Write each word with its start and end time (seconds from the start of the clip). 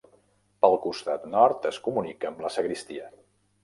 Pel 0.65 0.77
costat 0.85 1.29
nord 1.35 1.69
es 1.73 1.81
comunica 1.91 2.35
amb 2.35 2.45
la 2.49 2.57
sagristia. 2.59 3.17